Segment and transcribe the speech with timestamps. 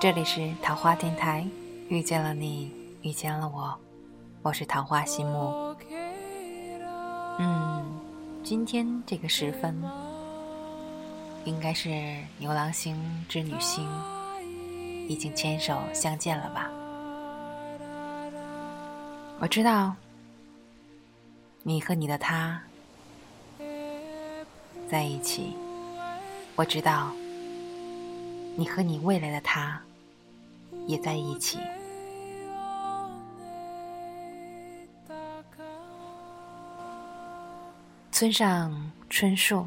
[0.00, 1.46] 这里是桃花电台，
[1.90, 2.72] 遇见了你，
[3.02, 3.78] 遇见了我，
[4.40, 5.76] 我是桃花心木。
[7.38, 8.00] 嗯，
[8.42, 9.78] 今天这个时分，
[11.44, 11.90] 应该是
[12.38, 12.96] 牛郎星
[13.28, 13.86] 织女星
[15.06, 16.70] 已经牵手相见了吧？
[19.38, 19.94] 我知道，
[21.62, 22.58] 你和你的他
[24.88, 25.54] 在一起，
[26.56, 27.10] 我知道，
[28.56, 29.78] 你和你未来的他。
[30.86, 31.58] 也在一起。
[38.12, 39.66] 村上春树，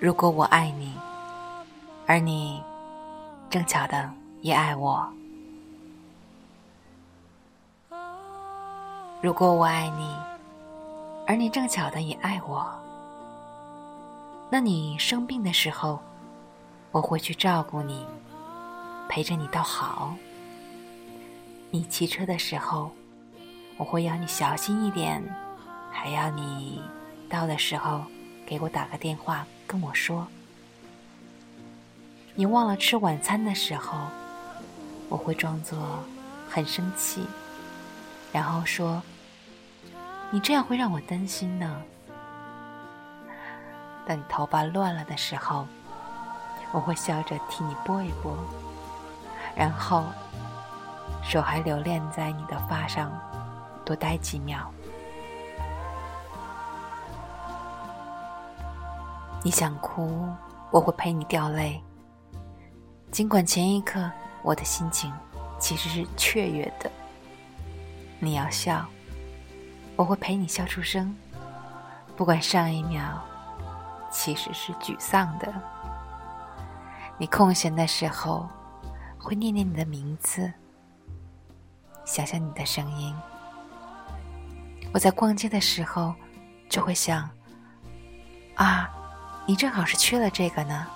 [0.00, 0.92] 如果我爱你，
[2.04, 2.60] 而你
[3.48, 5.08] 正巧的也爱我；
[9.22, 10.12] 如果我爱你，
[11.28, 12.66] 而你正巧的也爱我，
[14.50, 16.00] 那你生病的时候，
[16.90, 18.04] 我会去照顾你。
[19.08, 20.14] 陪着你倒好。
[21.70, 22.90] 你骑车的时候，
[23.76, 25.22] 我会要你小心一点，
[25.90, 26.82] 还要你
[27.28, 28.04] 到的时候
[28.46, 30.26] 给我打个电话跟我说。
[32.34, 33.98] 你忘了吃晚餐的时候，
[35.08, 35.78] 我会装作
[36.48, 37.26] 很生气，
[38.32, 39.02] 然后说
[40.30, 41.82] ：“你这样会让我担心呢。”
[44.06, 45.66] 等你头发乱了的时候，
[46.72, 48.34] 我会笑着替你拨一拨。
[49.58, 50.04] 然后，
[51.20, 53.10] 手还留恋在你的发上，
[53.84, 54.72] 多待几秒。
[59.42, 60.28] 你想哭，
[60.70, 61.82] 我会陪你掉泪。
[63.10, 64.08] 尽管前一刻
[64.42, 65.12] 我的心情
[65.58, 66.88] 其实是雀跃的。
[68.20, 68.86] 你要笑，
[69.96, 71.12] 我会陪你笑出声。
[72.16, 73.20] 不管上一秒
[74.08, 75.52] 其实是沮丧的。
[77.16, 78.48] 你空闲的时候。
[79.28, 80.50] 会念念你的名字，
[82.06, 83.14] 想想你的声音。
[84.90, 86.14] 我在逛街的时候，
[86.70, 87.28] 就会想：
[88.54, 88.88] 啊，
[89.46, 90.86] 你正好是缺了这个呢。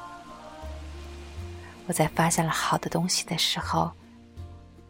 [1.86, 3.92] 我在发现了好的东西的时候，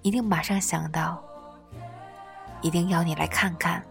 [0.03, 1.21] 一定马上想到，
[2.61, 3.83] 一定要你来看看。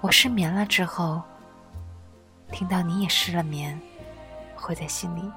[0.00, 1.20] 我失眠了之后，
[2.50, 3.78] 听到你也失了眠，
[4.56, 5.30] 会在心里。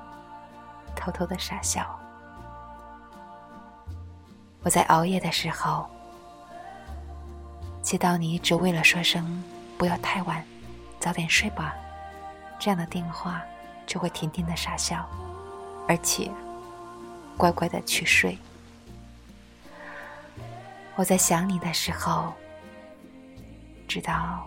[1.07, 1.97] 偷偷的傻笑。
[4.61, 5.89] 我在熬夜的时候，
[7.81, 9.41] 接到你只为了说声
[9.79, 10.43] “不要太晚，
[10.99, 11.73] 早点睡吧”
[12.59, 13.41] 这样的电话，
[13.85, 15.07] 就会甜甜的傻笑，
[15.87, 16.29] 而且
[17.37, 18.37] 乖乖的去睡。
[20.97, 22.33] 我在想你的时候，
[23.87, 24.45] 知道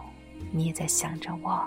[0.52, 1.64] 你也在想着我。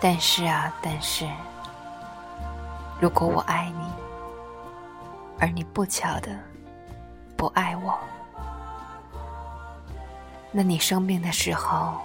[0.00, 1.28] 但是啊，但是，
[3.00, 3.84] 如果我爱你，
[5.40, 6.38] 而你不巧的
[7.36, 7.98] 不爱我，
[10.52, 11.98] 那你生病的时候，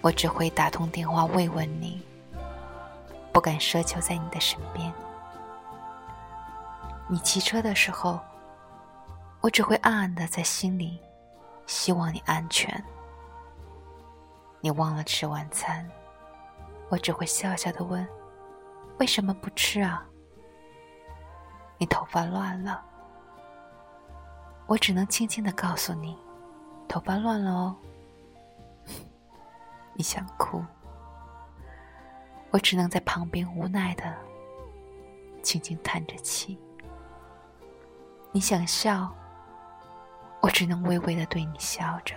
[0.00, 2.00] 我只会打通电话慰问你，
[3.32, 4.92] 不敢奢求在你的身边。
[7.08, 8.20] 你骑车的时候，
[9.40, 11.00] 我只会暗暗的在心里
[11.66, 12.80] 希望你安全。
[14.60, 15.84] 你忘了吃晚餐。
[16.90, 18.06] 我只会笑笑的问
[18.98, 20.06] ：“为什么不吃啊？”
[21.76, 22.82] 你头发乱了，
[24.66, 26.18] 我只能轻轻的告诉你
[26.88, 27.76] ：“头发乱了哦。
[29.92, 30.64] ”你想哭，
[32.50, 34.16] 我只能在旁边无奈的
[35.42, 36.58] 轻轻叹着气。
[38.32, 39.14] 你想笑，
[40.40, 42.16] 我只能微微的对你笑着。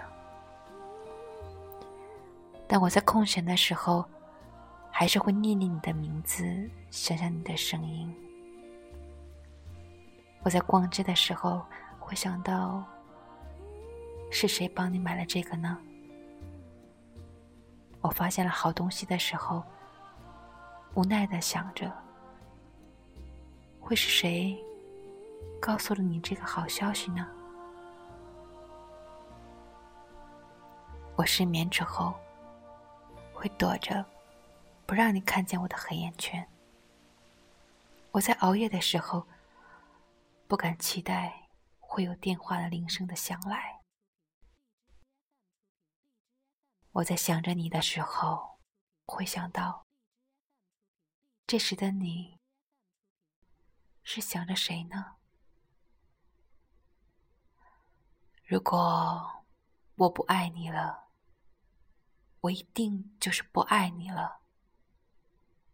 [2.68, 4.06] 但我在空闲的时候。
[4.92, 8.14] 还是会念念你的名字，想想你的声音。
[10.44, 11.66] 我在逛街的时候
[12.00, 12.84] 会想到，
[14.30, 15.78] 是谁帮你买了这个呢？
[18.02, 19.64] 我发现了好东西的时候，
[20.94, 21.92] 无奈的想着，
[23.80, 24.56] 会是谁
[25.60, 27.28] 告诉了你这个好消息呢？
[31.16, 32.14] 我失眠之后
[33.34, 34.04] 会躲着。
[34.92, 36.52] 不让你看见我的黑眼圈。
[38.12, 39.26] 我在熬夜的时候，
[40.50, 41.48] 不敢期待
[41.80, 43.80] 会有电话的铃声的响来。
[46.92, 48.60] 我在想着你的时候，
[49.06, 49.88] 会想到
[51.48, 52.38] 这时的你
[54.04, 55.16] 是想着谁呢？
[58.44, 59.46] 如果
[59.96, 61.08] 我不爱你了，
[62.42, 64.41] 我一定就是不爱你了。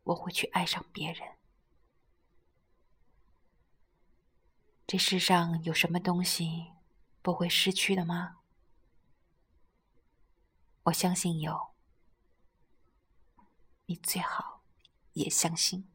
[0.07, 1.35] 我会去爱上别人。
[4.85, 6.71] 这世上有什么东西
[7.21, 8.37] 不会失去的吗？
[10.83, 11.73] 我相信有，
[13.87, 14.61] 你最好
[15.11, 15.89] 也相信。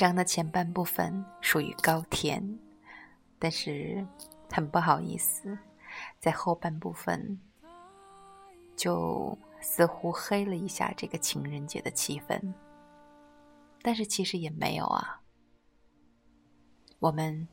[0.00, 2.42] 章的前半部分属于高甜，
[3.38, 4.02] 但是
[4.50, 5.58] 很不好意思，
[6.18, 7.38] 在后半部分
[8.74, 12.40] 就似乎黑了一下这个情人节的气氛。
[13.82, 15.20] 但是其实也没有啊，
[16.98, 17.46] 我们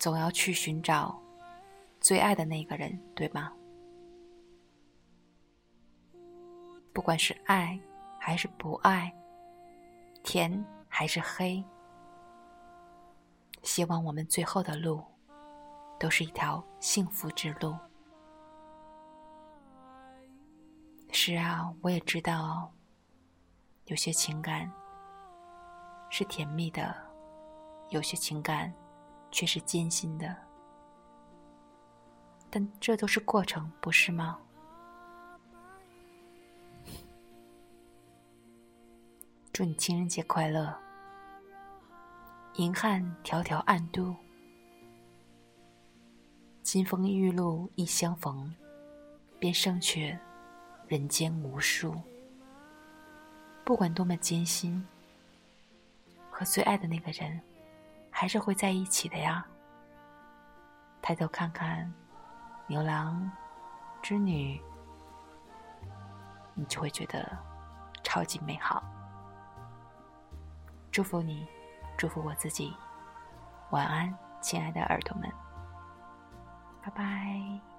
[0.00, 1.16] 总要去寻找
[2.00, 3.52] 最爱的那个人，对吗？
[6.92, 7.78] 不管是爱
[8.18, 9.14] 还是不爱，
[10.24, 10.64] 甜。
[10.90, 11.64] 还是黑。
[13.62, 15.02] 希望我们最后的路，
[15.98, 17.74] 都是一条幸福之路。
[21.12, 22.70] 是啊，我也知道，
[23.86, 24.70] 有些情感
[26.10, 26.94] 是甜蜜的，
[27.90, 28.72] 有些情感
[29.30, 30.36] 却是艰辛的。
[32.50, 34.38] 但这都是过程，不是吗？
[39.60, 40.74] 祝你情人节快乐！
[42.54, 44.16] 银汉迢迢暗度，
[46.62, 48.54] 金风玉露一相逢，
[49.38, 50.18] 便胜却
[50.88, 51.94] 人间无数。
[53.62, 54.82] 不管多么艰辛，
[56.30, 57.38] 和最爱的那个人，
[58.10, 59.46] 还是会在一起的呀。
[61.02, 61.92] 抬头看看
[62.66, 63.30] 牛郎
[64.00, 64.58] 织女，
[66.54, 67.36] 你就会觉得
[68.02, 68.82] 超级美好。
[70.90, 71.46] 祝福你，
[71.96, 72.74] 祝福我自己。
[73.70, 75.30] 晚安，亲爱的耳朵们，
[76.82, 77.69] 拜拜。